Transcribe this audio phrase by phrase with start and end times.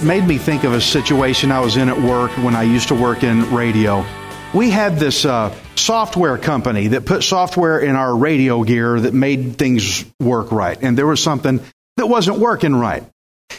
[0.00, 2.88] It made me think of a situation I was in at work when I used
[2.88, 4.06] to work in radio.
[4.52, 9.56] We had this uh, software company that put software in our radio gear that made
[9.56, 10.76] things work right.
[10.80, 11.60] And there was something
[11.96, 13.04] that wasn't working right.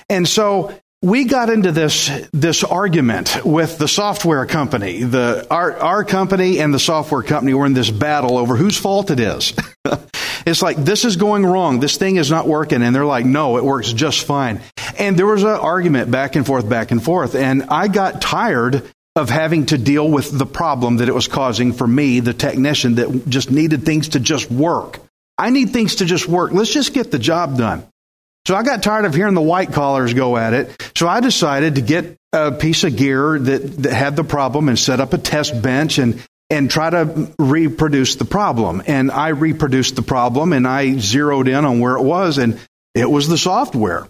[0.10, 5.04] And so we got into this this argument with the software company.
[5.04, 9.12] The our our company and the software company were in this battle over whose fault
[9.12, 9.54] it is.
[10.46, 11.80] it's like this is going wrong.
[11.80, 14.62] This thing is not working, and they're like, no, it works just fine.
[15.00, 18.84] And there was an argument back and forth, back and forth, and I got tired
[19.16, 22.96] of having to deal with the problem that it was causing for me, the technician
[22.96, 25.00] that just needed things to just work.
[25.38, 26.52] I need things to just work.
[26.52, 27.86] Let's just get the job done.
[28.48, 30.92] So I got tired of hearing the white collars go at it.
[30.96, 34.80] So I decided to get a piece of gear that, that had the problem and
[34.80, 38.82] set up a test bench and, and try to reproduce the problem.
[38.88, 42.60] And I reproduced the problem and I zeroed in on where it was and
[42.96, 44.08] it was the software.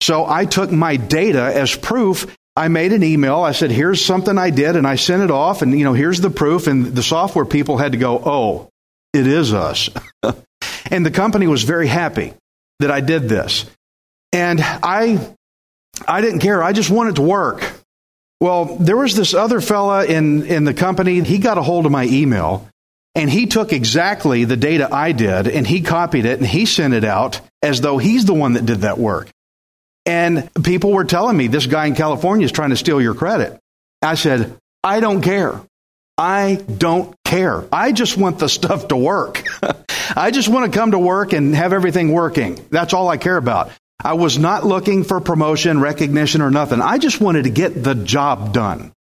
[0.00, 2.36] So I took my data as proof.
[2.54, 3.40] I made an email.
[3.40, 6.20] I said, here's something I did and I sent it off and, you know, here's
[6.20, 6.66] the proof.
[6.66, 8.68] And the software people had to go, oh,
[9.12, 9.88] it is us.
[10.90, 12.34] and the company was very happy
[12.80, 13.64] that I did this.
[14.32, 15.34] And I
[16.06, 16.62] I didn't care.
[16.62, 17.64] I just wanted to work.
[18.40, 21.20] Well, there was this other fella in, in the company.
[21.20, 22.68] He got a hold of my email
[23.14, 26.94] and he took exactly the data I did and he copied it and he sent
[26.94, 29.28] it out as though he's the one that did that work.
[30.04, 33.58] And people were telling me this guy in California is trying to steal your credit.
[34.00, 35.60] I said, I don't care.
[36.18, 37.64] I don't care.
[37.72, 39.44] I just want the stuff to work.
[40.16, 42.60] I just want to come to work and have everything working.
[42.70, 43.70] That's all I care about.
[44.04, 46.80] I was not looking for promotion, recognition, or nothing.
[46.80, 48.92] I just wanted to get the job done.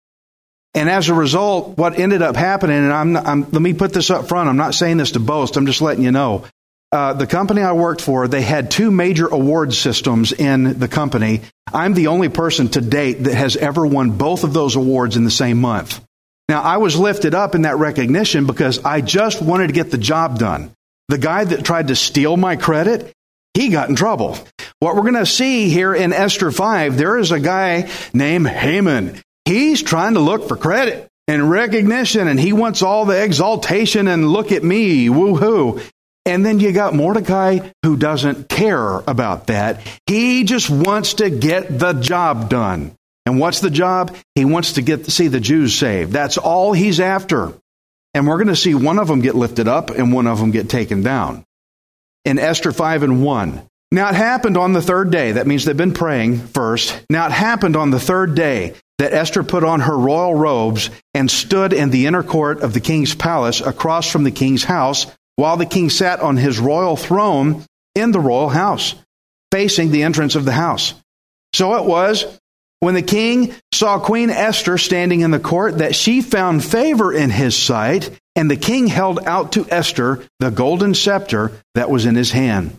[0.73, 4.09] And as a result, what ended up happening, and I'm, I'm let me put this
[4.09, 4.47] up front.
[4.47, 5.57] I'm not saying this to boast.
[5.57, 6.45] I'm just letting you know.
[6.91, 11.41] Uh, the company I worked for, they had two major award systems in the company.
[11.73, 15.23] I'm the only person to date that has ever won both of those awards in
[15.23, 16.03] the same month.
[16.49, 19.97] Now, I was lifted up in that recognition because I just wanted to get the
[19.97, 20.73] job done.
[21.07, 23.13] The guy that tried to steal my credit,
[23.53, 24.37] he got in trouble.
[24.79, 29.21] What we're going to see here in Esther 5, there is a guy named Haman.
[29.45, 34.27] He's trying to look for credit and recognition, and he wants all the exaltation and
[34.27, 35.81] look at me, woohoo.
[36.25, 39.81] And then you got Mordecai who doesn't care about that.
[40.05, 42.95] He just wants to get the job done.
[43.25, 44.15] And what's the job?
[44.35, 46.11] He wants to get to see the Jews saved.
[46.11, 47.53] That's all he's after.
[48.13, 50.51] And we're going to see one of them get lifted up and one of them
[50.51, 51.45] get taken down.
[52.25, 53.67] In Esther 5 and 1.
[53.91, 55.33] Now it happened on the third day.
[55.33, 57.03] That means they've been praying first.
[57.09, 61.29] Now it happened on the third day that Esther put on her royal robes and
[61.29, 65.07] stood in the inner court of the king's palace across from the king's house
[65.41, 67.65] while the king sat on his royal throne
[67.95, 68.93] in the royal house,
[69.51, 70.93] facing the entrance of the house.
[71.53, 72.39] So it was
[72.79, 77.31] when the king saw Queen Esther standing in the court that she found favor in
[77.31, 82.13] his sight, and the king held out to Esther the golden scepter that was in
[82.13, 82.77] his hand.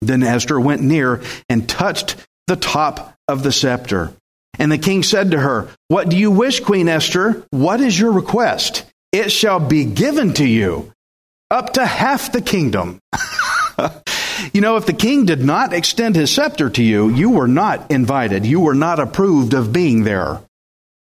[0.00, 4.14] Then Esther went near and touched the top of the scepter.
[4.58, 7.44] And the king said to her, What do you wish, Queen Esther?
[7.50, 8.86] What is your request?
[9.12, 10.94] It shall be given to you
[11.50, 13.00] up to half the kingdom.
[14.52, 17.90] you know, if the king did not extend his scepter to you, you were not
[17.90, 18.46] invited.
[18.46, 20.40] You were not approved of being there.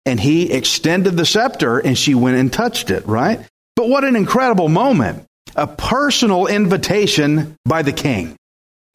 [0.05, 3.41] And he extended the scepter and she went and touched it, right?
[3.75, 5.25] But what an incredible moment.
[5.55, 8.35] A personal invitation by the king.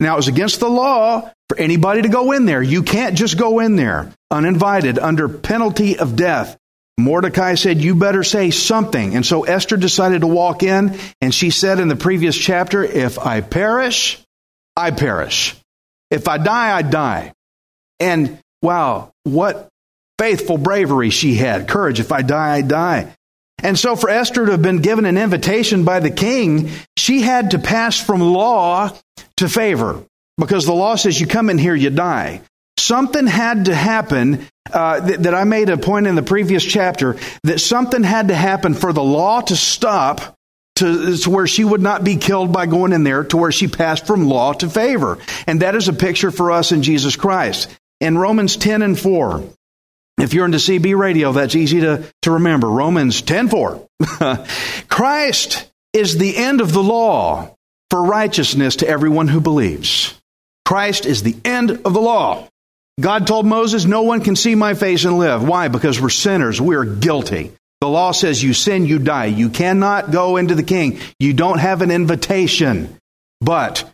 [0.00, 2.62] Now, it was against the law for anybody to go in there.
[2.62, 6.56] You can't just go in there uninvited under penalty of death.
[6.98, 9.16] Mordecai said, You better say something.
[9.16, 13.18] And so Esther decided to walk in, and she said in the previous chapter, If
[13.18, 14.22] I perish,
[14.76, 15.56] I perish.
[16.10, 17.32] If I die, I die.
[17.98, 19.68] And wow, what
[20.18, 21.68] faithful bravery she had.
[21.68, 22.00] Courage.
[22.00, 23.14] If I die, I die.
[23.62, 27.52] And so for Esther to have been given an invitation by the king, she had
[27.52, 28.90] to pass from law
[29.38, 30.04] to favor
[30.36, 32.42] because the law says you come in here, you die.
[32.82, 37.16] Something had to happen uh, th- that I made a point in the previous chapter
[37.44, 40.36] that something had to happen for the law to stop
[40.76, 43.68] to, to, where she would not be killed by going in there to where she
[43.68, 45.18] passed from law to favor.
[45.46, 47.68] And that is a picture for us in Jesus Christ.
[48.00, 49.44] In Romans 10 and 4,
[50.18, 52.68] if you're into CB radio, that's easy to, to remember.
[52.68, 53.88] Romans 10 4.
[54.88, 57.54] Christ is the end of the law
[57.90, 60.20] for righteousness to everyone who believes.
[60.64, 62.48] Christ is the end of the law.
[63.00, 65.46] God told Moses, No one can see my face and live.
[65.46, 65.68] Why?
[65.68, 66.60] Because we're sinners.
[66.60, 67.52] We're guilty.
[67.80, 69.26] The law says you sin, you die.
[69.26, 71.00] You cannot go into the king.
[71.18, 72.96] You don't have an invitation.
[73.40, 73.90] But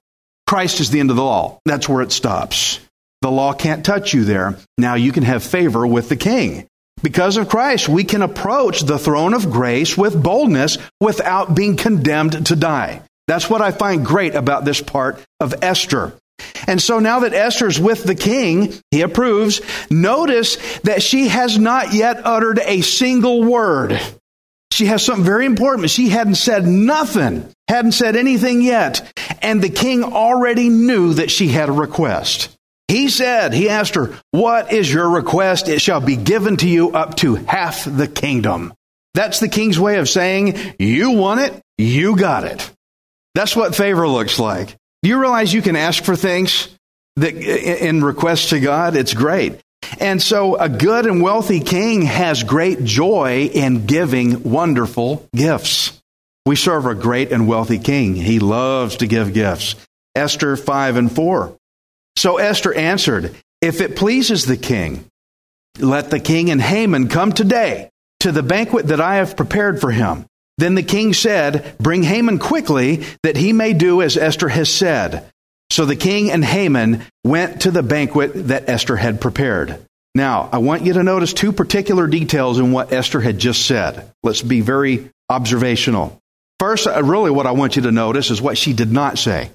[0.47, 1.59] Christ is the end of the law.
[1.65, 2.81] That's where it stops.
[3.23, 4.59] The law can't touch you there.
[4.77, 6.67] Now you can have favor with the king.
[7.03, 12.47] Because of Christ, we can approach the throne of grace with boldness without being condemned
[12.47, 13.03] to die.
[13.27, 16.15] That's what I find great about this part of Esther.
[16.67, 19.61] And so now that Esther's with the king, he approves.
[19.91, 24.01] Notice that she has not yet uttered a single word.
[24.71, 25.85] She has something very important.
[25.85, 29.11] but She hadn't said nothing, hadn't said anything yet.
[29.43, 32.55] And the king already knew that she had a request.
[32.89, 35.69] He said, he asked her, What is your request?
[35.69, 38.73] It shall be given to you up to half the kingdom.
[39.15, 42.71] That's the king's way of saying, You want it, you got it.
[43.35, 44.77] That's what favor looks like.
[45.03, 46.69] Do you realize you can ask for things
[47.17, 48.97] that in request to God?
[48.97, 49.61] It's great.
[50.01, 56.01] And so a good and wealthy king has great joy in giving wonderful gifts.
[56.45, 58.15] We serve a great and wealthy king.
[58.15, 59.77] He loves to give gifts.
[60.15, 61.57] Esther 5 and 4.
[62.17, 65.05] So Esther answered, If it pleases the king,
[65.79, 67.91] let the king and Haman come today
[68.21, 70.27] to the banquet that I have prepared for him.
[70.59, 75.31] Then the king said, Bring Haman quickly, that he may do as Esther has said.
[75.71, 79.79] So the king and Haman went to the banquet that Esther had prepared.
[80.15, 84.11] Now, I want you to notice two particular details in what Esther had just said.
[84.23, 86.19] Let's be very observational.
[86.59, 89.51] First, uh, really, what I want you to notice is what she did not say.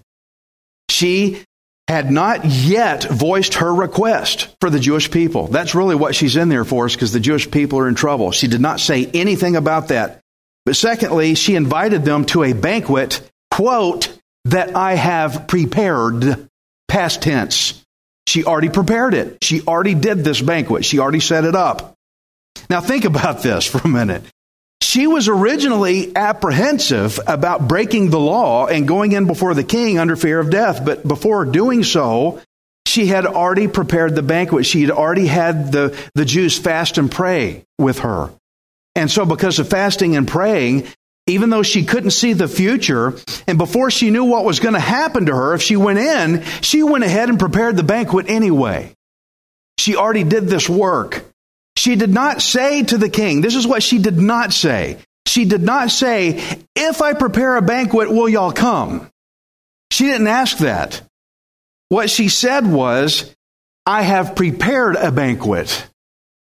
[0.89, 1.43] She
[1.89, 5.47] had not yet voiced her request for the Jewish people.
[5.47, 8.31] That's really what she's in there for, is because the Jewish people are in trouble.
[8.31, 10.22] She did not say anything about that.
[10.65, 13.21] But secondly, she invited them to a banquet,
[13.51, 16.47] quote, that I have prepared,
[16.87, 17.83] past tense.
[18.27, 19.37] She already prepared it.
[19.41, 20.85] She already did this banquet.
[20.85, 21.93] She already set it up.
[22.69, 24.23] Now think about this for a minute.
[24.81, 30.15] She was originally apprehensive about breaking the law and going in before the king under
[30.15, 32.41] fear of death, but before doing so,
[32.85, 34.65] she had already prepared the banquet.
[34.65, 38.29] She had already had the, the Jews fast and pray with her.
[38.95, 40.87] And so, because of fasting and praying,
[41.25, 43.15] even though she couldn't see the future,
[43.47, 46.43] and before she knew what was going to happen to her if she went in,
[46.61, 48.93] she went ahead and prepared the banquet anyway.
[49.79, 51.25] She already did this work.
[51.75, 54.99] She did not say to the king, this is what she did not say.
[55.25, 56.43] She did not say,
[56.75, 59.09] if I prepare a banquet, will y'all come?
[59.91, 61.01] She didn't ask that.
[61.89, 63.33] What she said was,
[63.85, 65.87] I have prepared a banquet.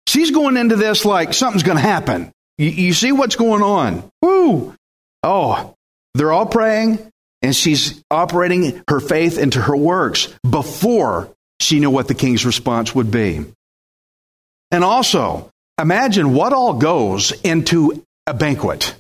[0.08, 2.32] She's going into this like something's going to happen.
[2.60, 4.04] You, you see what's going on.
[4.22, 4.76] Woo!
[5.24, 5.74] Oh,
[6.14, 7.00] they're all praying,
[7.42, 12.94] and she's operating her faith into her works before she knew what the king's response
[12.94, 13.46] would be.
[14.72, 15.50] And also,
[15.82, 18.94] imagine what all goes into a banquet.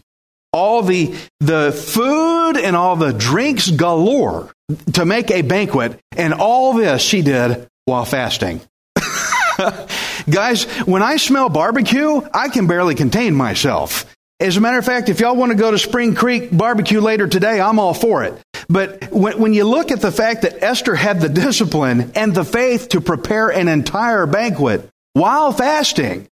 [0.51, 4.51] All the, the food and all the drinks galore
[4.93, 8.61] to make a banquet, and all this she did while fasting.
[10.29, 14.13] Guys, when I smell barbecue, I can barely contain myself.
[14.39, 17.27] As a matter of fact, if y'all want to go to Spring Creek barbecue later
[17.27, 18.33] today, I'm all for it.
[18.69, 22.45] But when, when, you look at the fact that Esther had the discipline and the
[22.45, 26.27] faith to prepare an entire banquet while fasting,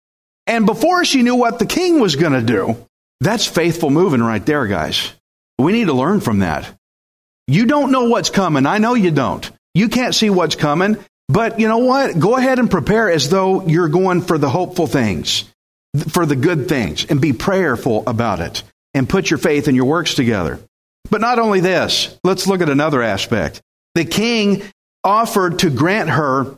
[0.47, 2.77] and before she knew what the king was going to do,
[3.21, 5.13] that's faithful moving right there, guys.
[5.59, 6.69] We need to learn from that.
[7.47, 8.67] You don't know what's coming.
[8.67, 9.49] I know you don't.
[9.75, 10.97] You can't see what's coming.
[11.29, 12.19] But you know what?
[12.19, 15.45] Go ahead and prepare as though you're going for the hopeful things,
[16.09, 18.63] for the good things, and be prayerful about it
[18.95, 20.61] and put your faith and your works together.
[21.11, 23.61] But not only this, let's look at another aspect.
[23.95, 24.63] The king
[25.05, 26.57] offered to grant her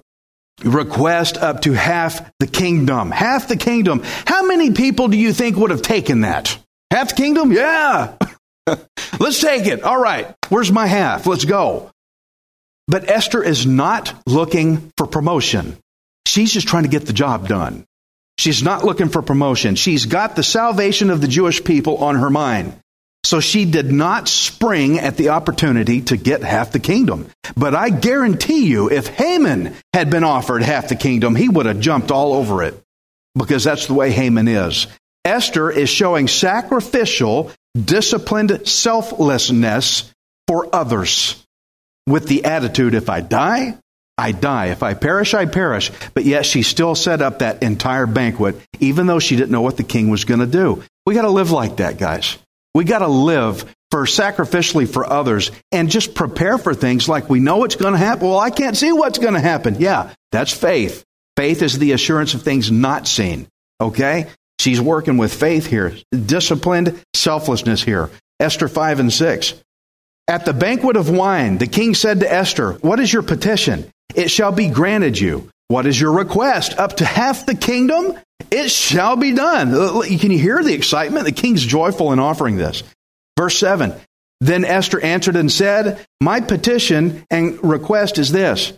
[0.63, 3.11] request up to half the kingdom.
[3.11, 4.03] Half the kingdom.
[4.05, 6.57] How many people do you think would have taken that?
[6.91, 7.53] Half the kingdom?
[7.53, 8.17] Yeah.
[9.19, 9.83] Let's take it.
[9.83, 10.35] All right.
[10.49, 11.27] Where's my half?
[11.27, 11.91] Let's go.
[12.87, 15.77] But Esther is not looking for promotion.
[16.27, 17.85] She's just trying to get the job done.
[18.37, 19.77] She's not looking for promotion.
[19.77, 22.79] She's got the salvation of the Jewish people on her mind.
[23.23, 27.31] So she did not spring at the opportunity to get half the kingdom.
[27.57, 31.81] But I guarantee you, if Haman had been offered half the kingdom, he would have
[31.81, 32.79] jumped all over it
[33.35, 34.89] because that's the way Haman is.
[35.25, 37.51] Esther is showing sacrificial,
[37.83, 40.13] disciplined selflessness
[40.47, 41.44] for others
[42.07, 43.79] with the attitude if I die,
[44.17, 44.67] I die.
[44.67, 45.91] If I perish, I perish.
[46.15, 49.77] But yet she still set up that entire banquet, even though she didn't know what
[49.77, 50.83] the king was going to do.
[51.07, 52.39] We got to live like that, guys.
[52.75, 57.41] We got to live for sacrificially for others and just prepare for things like we
[57.41, 58.29] know it's going to happen.
[58.29, 59.77] Well, I can't see what's going to happen.
[59.79, 61.05] Yeah, that's faith.
[61.37, 63.49] Faith is the assurance of things not seen.
[63.81, 64.29] Okay?
[64.59, 68.11] She's working with faith here, disciplined selflessness here.
[68.41, 69.55] Esther 5 and 6.
[70.27, 73.91] At the banquet of wine, the king said to Esther, What is your petition?
[74.15, 75.51] It shall be granted you.
[75.69, 76.79] What is your request?
[76.79, 78.19] Up to half the kingdom?
[78.51, 79.75] It shall be done.
[79.75, 81.27] Uh, can you hear the excitement?
[81.27, 82.83] The king's joyful in offering this.
[83.37, 83.95] Verse 7
[84.41, 88.73] Then Esther answered and said, My petition and request is this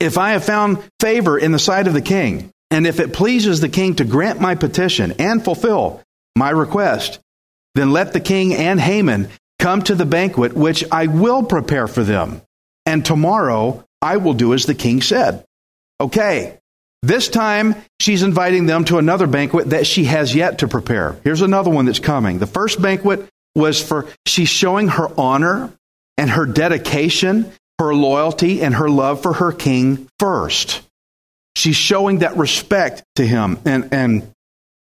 [0.00, 3.60] If I have found favor in the sight of the king, and if it pleases
[3.60, 6.02] the king to grant my petition and fulfill
[6.34, 7.20] my request,
[7.76, 12.04] then let the king and Haman come to the banquet which I will prepare for
[12.04, 12.42] them.
[12.84, 15.44] And tomorrow I will do as the king said.
[16.00, 16.58] Okay,
[17.02, 21.16] this time, she's inviting them to another banquet that she has yet to prepare.
[21.24, 22.38] Here's another one that's coming.
[22.38, 25.72] The first banquet was for, she's showing her honor
[26.16, 30.82] and her dedication, her loyalty, and her love for her king first.
[31.54, 33.58] She's showing that respect to him.
[33.64, 34.32] And, and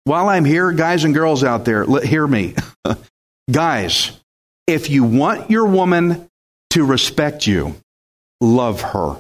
[0.04, 2.56] while I'm here, guys and girls out there, let, hear me.
[3.52, 4.12] guys,
[4.68, 6.28] if you want your woman
[6.72, 7.76] to respect you,
[8.42, 9.18] love her.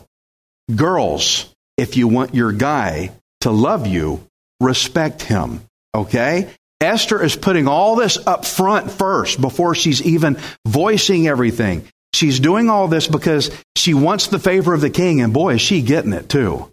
[0.73, 3.11] Girls, if you want your guy
[3.41, 4.25] to love you,
[4.59, 5.61] respect him.
[5.93, 6.49] Okay?
[6.81, 10.37] Esther is putting all this up front first before she's even
[10.67, 11.87] voicing everything.
[12.13, 15.61] She's doing all this because she wants the favor of the king, and boy, is
[15.61, 16.71] she getting it too.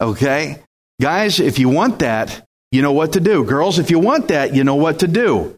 [0.00, 0.60] Okay?
[1.00, 3.44] Guys, if you want that, you know what to do.
[3.44, 5.56] Girls, if you want that, you know what to do.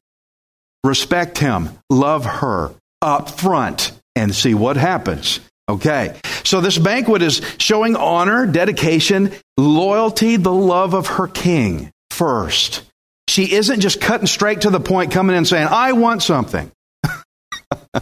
[0.84, 5.40] Respect him, love her up front, and see what happens.
[5.68, 6.14] Okay.
[6.44, 12.82] So this banquet is showing honor, dedication, loyalty, the love of her king first.
[13.28, 16.70] She isn't just cutting straight to the point, coming in saying, I want something.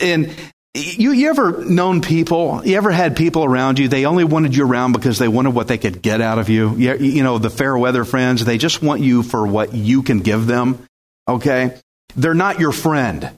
[0.00, 0.34] and
[0.74, 4.66] you, you ever known people, you ever had people around you, they only wanted you
[4.66, 6.76] around because they wanted what they could get out of you?
[6.76, 10.20] You, you know, the fair weather friends, they just want you for what you can
[10.20, 10.86] give them.
[11.28, 11.76] Okay?
[12.16, 13.30] They're not your friend.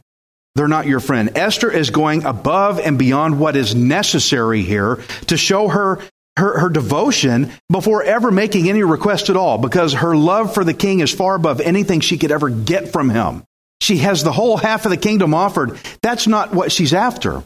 [0.55, 1.37] They're not your friend.
[1.37, 5.99] Esther is going above and beyond what is necessary here to show her,
[6.37, 10.75] her, her devotion before ever making any request at all because her love for the
[10.75, 13.45] king is far above anything she could ever get from him.
[13.81, 15.79] She has the whole half of the kingdom offered.
[16.03, 17.43] That's not what she's after.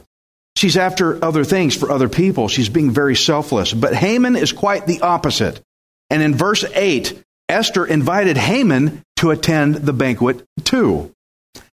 [0.56, 2.48] She's after other things for other people.
[2.48, 3.72] She's being very selfless.
[3.72, 5.60] But Haman is quite the opposite.
[6.10, 11.12] And in verse 8, Esther invited Haman to attend the banquet too.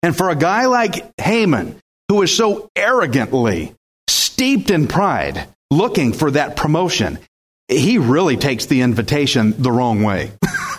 [0.02, 3.74] And for a guy like Haman, who is so arrogantly
[4.08, 7.20] steeped in pride, looking for that promotion,
[7.68, 10.32] he really takes the invitation the wrong way.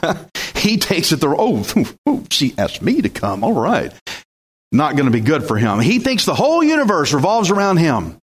[0.56, 3.44] he takes it the oh, she asked me to come.
[3.44, 3.92] All right.
[4.72, 5.80] Not going to be good for him.
[5.80, 8.18] He thinks the whole universe revolves around him.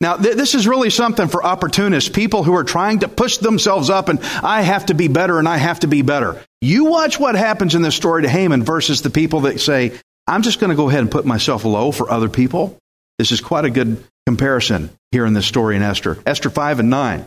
[0.00, 3.90] Now, th- this is really something for opportunists, people who are trying to push themselves
[3.90, 6.40] up and I have to be better and I have to be better.
[6.60, 9.92] You watch what happens in this story to Haman versus the people that say,
[10.26, 12.76] I'm just going to go ahead and put myself low for other people.
[13.18, 16.18] This is quite a good comparison here in this story in Esther.
[16.26, 17.24] Esther 5 and 9.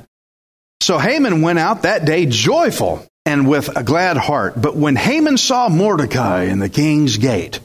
[0.81, 4.59] So Haman went out that day joyful and with a glad heart.
[4.59, 7.59] But when Haman saw Mordecai in the king's gate,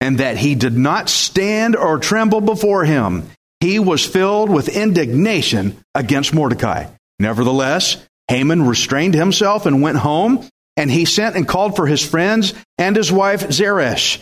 [0.00, 3.28] and that he did not stand or tremble before him,
[3.60, 6.86] he was filled with indignation against Mordecai.
[7.18, 10.48] Nevertheless, Haman restrained himself and went home,
[10.80, 14.18] and he sent and called for his friends and his wife Zeresh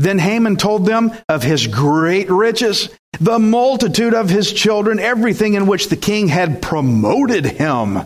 [0.00, 2.88] then Haman told them of his great riches,
[3.20, 7.98] the multitude of his children, everything in which the king had promoted him,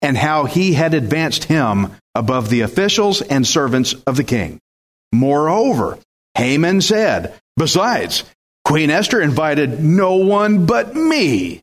[0.00, 4.58] and how he had advanced him above the officials and servants of the king.
[5.12, 5.98] Moreover,
[6.38, 8.24] Haman said, Besides,
[8.64, 11.60] Queen Esther invited no one but me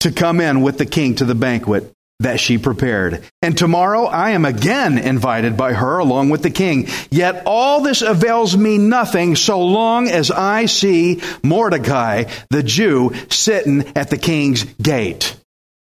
[0.00, 1.90] to come in with the king to the banquet
[2.22, 3.22] that she prepared.
[3.40, 6.88] And tomorrow I am again invited by her along with the king.
[7.10, 13.92] Yet all this avails me nothing so long as I see Mordecai, the Jew, sitting
[13.96, 15.36] at the king's gate.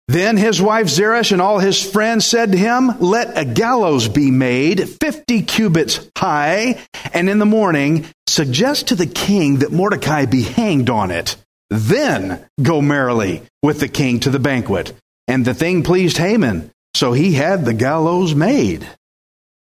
[0.09, 4.31] Then his wife Zeresh and all his friends said to him, Let a gallows be
[4.31, 6.79] made, fifty cubits high,
[7.13, 11.35] and in the morning suggest to the king that Mordecai be hanged on it.
[11.69, 14.93] Then go merrily with the king to the banquet.
[15.27, 18.87] And the thing pleased Haman, so he had the gallows made.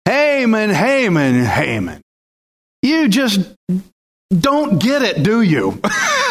[0.04, 2.00] Haman, Haman, Haman.
[2.82, 3.40] You just
[4.30, 5.80] don't get it, do you?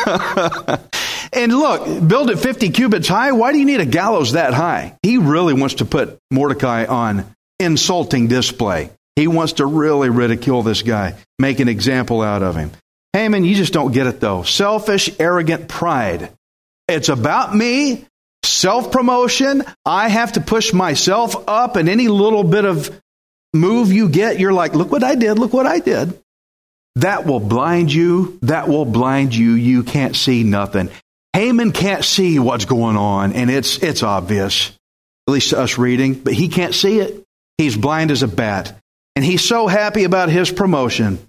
[1.34, 3.34] and look, build it 50 cubits high.
[3.34, 4.98] Why do you need a gallows that high?
[5.04, 7.26] He really wants to put Mordecai on
[7.60, 8.90] insulting display.
[9.16, 12.72] He wants to really ridicule this guy, make an example out of him.
[13.14, 14.44] Haman, you just don't get it though.
[14.44, 16.32] Selfish, arrogant pride.
[16.88, 18.06] It's about me,
[18.46, 19.64] self promotion.
[19.86, 23.02] I have to push myself up, and any little bit of
[23.54, 26.20] move you get, you're like, look what I did, look what I did.
[26.98, 28.40] That will blind you.
[28.44, 29.52] That will blind you.
[29.52, 30.90] You can't see nothing.
[31.34, 34.70] Haman can't see what's going on, and it's, it's obvious,
[35.28, 37.24] at least to us reading, but he can't see it.
[37.58, 38.78] He's blind as a bat.
[39.18, 41.20] And he's so happy about his promotion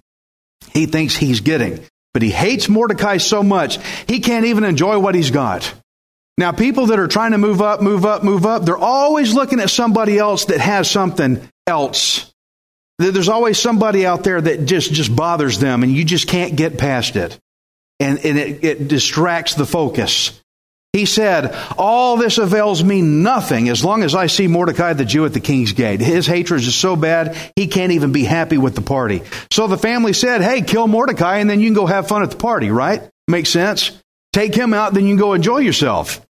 [0.73, 1.83] he thinks he's getting.
[2.13, 5.73] But he hates Mordecai so much, he can't even enjoy what he's got.
[6.37, 9.59] Now, people that are trying to move up, move up, move up, they're always looking
[9.59, 12.31] at somebody else that has something else.
[12.99, 16.77] There's always somebody out there that just, just bothers them and you just can't get
[16.77, 17.39] past it.
[17.99, 20.39] And, and it, it distracts the focus.
[20.93, 25.25] He said, All this avails me nothing as long as I see Mordecai the Jew
[25.25, 26.01] at the king's gate.
[26.01, 29.21] His hatred is so bad, he can't even be happy with the party.
[29.51, 32.31] So the family said, Hey, kill Mordecai and then you can go have fun at
[32.31, 33.03] the party, right?
[33.27, 33.91] Makes sense?
[34.33, 36.26] Take him out, then you can go enjoy yourself.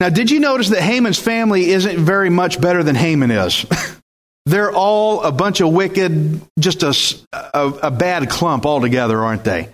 [0.00, 3.66] Now, did you notice that Haman's family isn't very much better than Haman is?
[4.46, 6.94] They're all a bunch of wicked, just a,
[7.32, 9.68] a, a bad clump altogether, aren't they?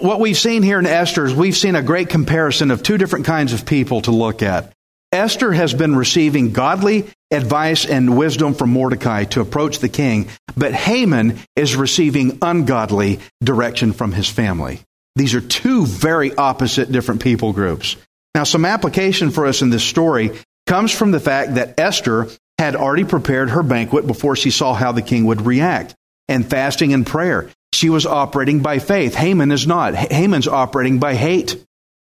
[0.00, 3.24] what we've seen here in Esther is we've seen a great comparison of two different
[3.24, 4.72] kinds of people to look at.
[5.12, 10.74] Esther has been receiving godly advice and wisdom from Mordecai to approach the king, but
[10.74, 14.80] Haman is receiving ungodly direction from his family.
[15.16, 17.96] These are two very opposite different people groups.
[18.38, 20.30] Now, some application for us in this story
[20.64, 24.92] comes from the fact that Esther had already prepared her banquet before she saw how
[24.92, 25.96] the king would react,
[26.28, 27.50] and fasting and prayer.
[27.72, 29.16] She was operating by faith.
[29.16, 29.96] Haman is not.
[29.96, 31.56] Haman's operating by hate.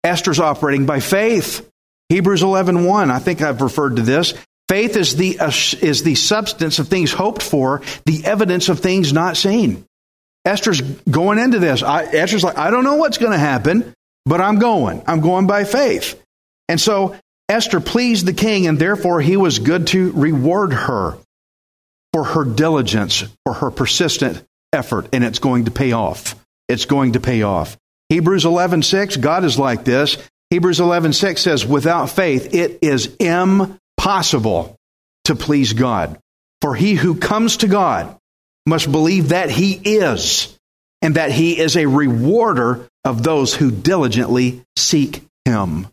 [0.03, 1.67] Esther's operating by faith.
[2.09, 4.35] Hebrews 11:1, 1, I think I've referred to this.
[4.69, 9.11] Faith is the, uh, is the substance of things hoped for, the evidence of things
[9.11, 9.85] not seen.
[10.45, 11.81] Esther's going into this.
[11.81, 15.03] I, Esther's like, I don't know what's going to happen, but I'm going.
[15.07, 16.21] I'm going by faith.
[16.69, 17.15] And so
[17.49, 21.17] Esther pleased the king, and therefore he was good to reward her
[22.13, 26.35] for her diligence, for her persistent effort and it's going to pay off.
[26.67, 27.77] It's going to pay off.
[28.09, 30.17] Hebrews 11:6, God is like this.
[30.49, 34.75] Hebrews 11:6 says without faith it is impossible
[35.25, 36.17] to please God.
[36.61, 38.17] For he who comes to God
[38.65, 40.57] must believe that he is
[41.01, 45.87] and that he is a rewarder of those who diligently seek him.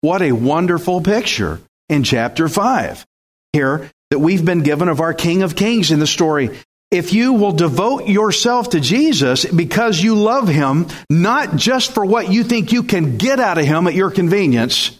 [0.00, 3.06] What a wonderful picture in chapter 5
[3.52, 6.58] here that we've been given of our King of Kings in the story
[6.90, 12.32] if you will devote yourself to Jesus because you love him, not just for what
[12.32, 14.98] you think you can get out of him at your convenience.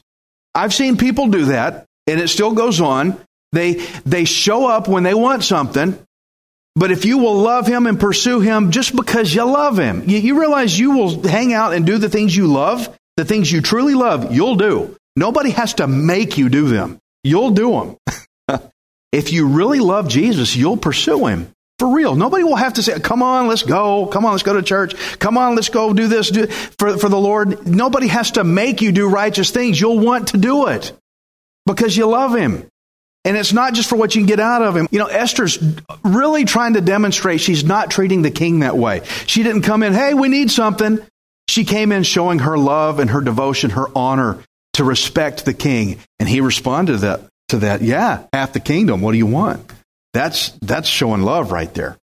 [0.54, 3.18] I've seen people do that, and it still goes on.
[3.52, 5.98] They, they show up when they want something,
[6.78, 10.18] but if you will love him and pursue him just because you love him, you,
[10.18, 13.60] you realize you will hang out and do the things you love, the things you
[13.60, 14.96] truly love, you'll do.
[15.16, 16.98] Nobody has to make you do them.
[17.24, 18.60] You'll do them.
[19.12, 21.50] if you really love Jesus, you'll pursue him.
[21.80, 22.14] For real.
[22.16, 24.06] Nobody will have to say, come on, let's go.
[24.06, 24.94] Come on, let's go to church.
[25.18, 27.66] Come on, let's go do this do, for, for the Lord.
[27.66, 29.80] Nobody has to make you do righteous things.
[29.80, 30.92] You'll want to do it
[31.66, 32.68] because you love Him.
[33.28, 34.88] And it's not just for what you can get out of him.
[34.90, 35.58] You know, Esther's
[36.02, 39.02] really trying to demonstrate she's not treating the king that way.
[39.26, 40.98] She didn't come in, hey, we need something.
[41.46, 44.38] She came in showing her love and her devotion, her honor
[44.74, 45.98] to respect the king.
[46.18, 49.02] And he responded to that, to that yeah, half the kingdom.
[49.02, 49.70] What do you want?
[50.14, 51.98] That's, that's showing love right there.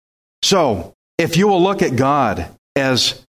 [0.43, 3.25] So, if you will look at God as,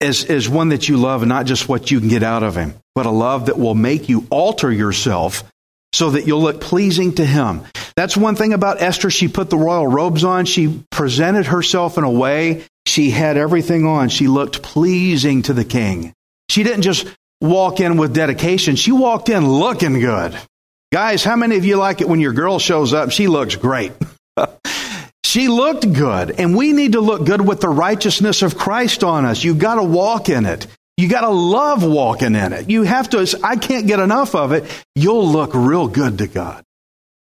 [0.00, 2.56] as, as one that you love and not just what you can get out of
[2.56, 5.44] Him, but a love that will make you alter yourself
[5.96, 7.62] so that you'll look pleasing to Him.
[7.96, 9.10] That's one thing about Esther.
[9.10, 10.44] She put the royal robes on.
[10.44, 12.64] She presented herself in a way.
[12.84, 14.10] She had everything on.
[14.10, 16.12] She looked pleasing to the king.
[16.50, 17.06] She didn't just
[17.40, 18.76] walk in with dedication.
[18.76, 20.36] She walked in looking good.
[20.92, 23.10] Guys, how many of you like it when your girl shows up?
[23.10, 23.92] She looks great.
[25.24, 29.24] she looked good, and we need to look good with the righteousness of Christ on
[29.24, 29.42] us.
[29.42, 30.66] You've got to walk in it.
[30.96, 32.70] You got to love walking in it.
[32.70, 34.64] You have to, I can't get enough of it.
[34.94, 36.64] You'll look real good to God.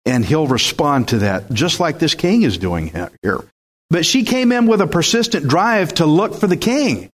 [0.05, 2.87] And he'll respond to that, just like this king is doing
[3.23, 3.43] here.
[3.89, 7.09] But she came in with a persistent drive to look for the king.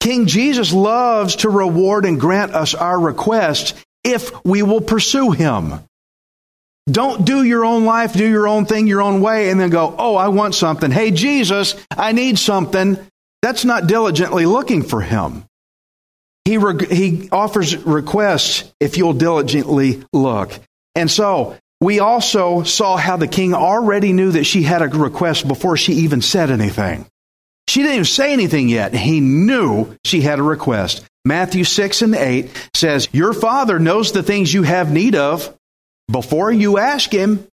[0.00, 5.74] King Jesus loves to reward and grant us our requests if we will pursue him.
[6.90, 9.94] Don't do your own life, do your own thing your own way, and then go,
[9.96, 10.90] oh, I want something.
[10.90, 12.98] Hey, Jesus, I need something.
[13.42, 15.44] That's not diligently looking for him.
[16.44, 16.58] He,
[16.90, 20.58] he offers requests if you'll diligently look.
[20.94, 25.46] And so we also saw how the king already knew that she had a request
[25.48, 27.06] before she even said anything.
[27.68, 28.94] She didn't even say anything yet.
[28.94, 31.04] He knew she had a request.
[31.24, 35.56] Matthew 6 and 8 says, Your father knows the things you have need of
[36.10, 37.46] before you ask him.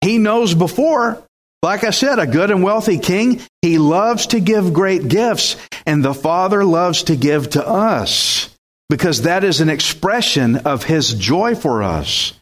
[0.00, 1.22] He knows before.
[1.62, 5.56] Like I said, a good and wealthy king, he loves to give great gifts,
[5.86, 8.50] and the Father loves to give to us
[8.88, 12.32] because that is an expression of his joy for us.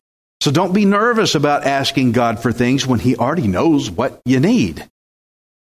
[0.40, 4.40] So don't be nervous about asking God for things when he already knows what you
[4.40, 4.86] need.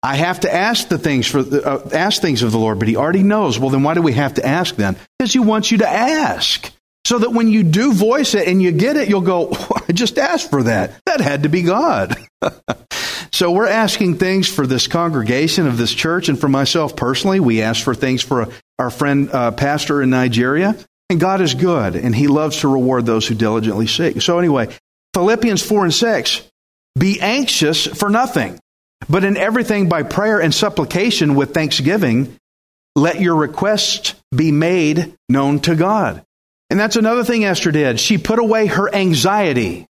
[0.03, 2.97] I have to ask the things for uh, ask things of the Lord, but He
[2.97, 3.57] already knows.
[3.57, 4.97] Well, then why do we have to ask then?
[5.17, 6.69] Because He wants you to ask,
[7.05, 9.51] so that when you do voice it and you get it, you'll go,
[9.87, 10.93] "I just asked for that.
[11.05, 12.17] That had to be God."
[13.33, 17.61] so we're asking things for this congregation of this church, and for myself personally, we
[17.61, 18.47] ask for things for
[18.79, 20.75] our friend uh, pastor in Nigeria.
[21.09, 24.21] And God is good, and He loves to reward those who diligently seek.
[24.21, 24.69] So anyway,
[25.13, 26.49] Philippians four and six:
[26.97, 28.59] Be anxious for nothing
[29.09, 32.35] but in everything by prayer and supplication with thanksgiving,
[32.95, 36.23] let your requests be made known to God.
[36.69, 37.99] And that's another thing Esther did.
[37.99, 39.85] She put away her anxiety.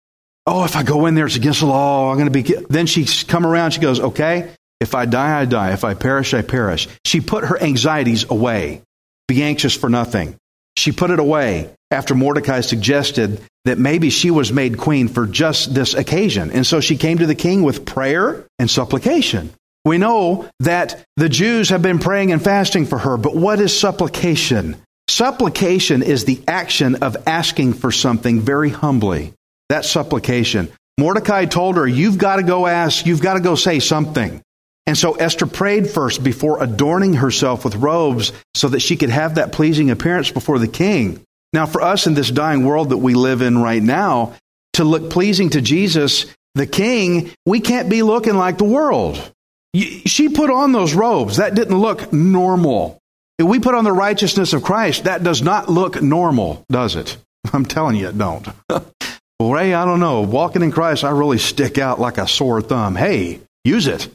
[0.45, 2.11] Oh, if I go in there, it's against the law.
[2.11, 2.65] I'm going to be.
[2.69, 3.71] Then she come around.
[3.71, 5.71] She goes, okay, if I die, I die.
[5.71, 6.87] If I perish, I perish.
[7.05, 8.81] She put her anxieties away.
[9.27, 10.35] Be anxious for nothing.
[10.75, 15.73] She put it away after Mordecai suggested that maybe she was made queen for just
[15.73, 16.51] this occasion.
[16.51, 19.51] And so she came to the king with prayer and supplication.
[19.85, 23.77] We know that the Jews have been praying and fasting for her, but what is
[23.77, 24.77] supplication?
[25.07, 29.33] Supplication is the action of asking for something very humbly.
[29.69, 30.71] That's supplication.
[30.99, 34.41] Mordecai told her, You've got to go ask, you've got to go say something.
[34.85, 39.35] And so Esther prayed first before adorning herself with robes so that she could have
[39.35, 41.21] that pleasing appearance before the king.
[41.53, 44.33] Now, for us in this dying world that we live in right now,
[44.73, 49.31] to look pleasing to Jesus, the king, we can't be looking like the world.
[49.75, 51.37] She put on those robes.
[51.37, 52.99] That didn't look normal.
[53.39, 57.17] If we put on the righteousness of Christ, that does not look normal, does it?
[57.53, 58.47] I'm telling you, it don't.
[59.39, 60.21] Ray, I don't know.
[60.21, 62.95] Walking in Christ, I really stick out like a sore thumb.
[62.95, 64.07] Hey, use it.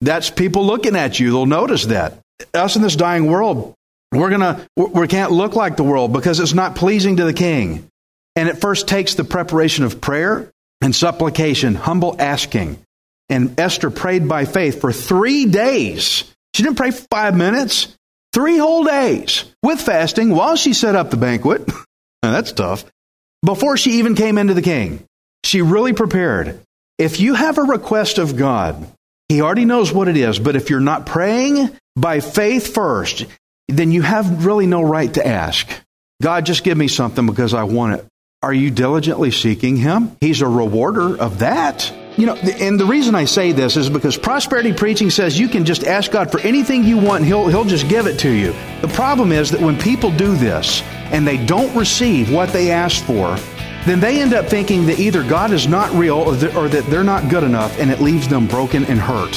[0.00, 1.30] That's people looking at you.
[1.30, 2.18] They'll notice that.
[2.52, 3.74] Us in this dying world,
[4.12, 7.86] we're gonna we can't look like the world because it's not pleasing to the king.
[8.36, 10.50] And it first takes the preparation of prayer
[10.80, 12.78] and supplication, humble asking.
[13.28, 16.24] And Esther prayed by faith for three days.
[16.52, 17.96] She didn't pray five minutes,
[18.32, 21.68] three whole days with fasting while she set up the banquet.
[22.22, 22.86] Now, that's tough.
[23.44, 25.04] Before she even came into the king,
[25.44, 26.60] she really prepared.
[26.98, 28.86] If you have a request of God,
[29.28, 33.26] He already knows what it is, but if you're not praying by faith first,
[33.68, 35.68] then you have really no right to ask.
[36.22, 38.06] God, just give me something because I want it.
[38.42, 40.16] Are you diligently seeking Him?
[40.20, 41.92] He's a rewarder of that.
[42.16, 45.64] You know, and the reason I say this is because prosperity preaching says you can
[45.64, 48.54] just ask God for anything you want and He'll, He'll just give it to you.
[48.80, 50.82] The problem is that when people do this
[51.14, 53.36] and they don't receive what they asked for,
[53.86, 56.34] then they end up thinking that either God is not real or
[56.68, 59.36] that they're not good enough and it leaves them broken and hurt.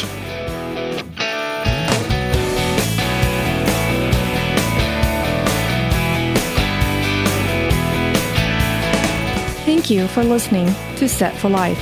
[9.64, 11.80] Thank you for listening to Set for Life.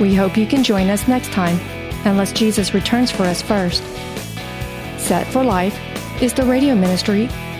[0.00, 1.60] We hope you can join us next time,
[2.04, 3.84] unless Jesus returns for us first.
[4.98, 5.78] Set for Life
[6.20, 7.28] is the radio ministry